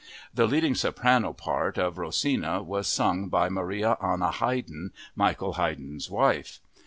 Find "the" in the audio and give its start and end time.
0.33-0.47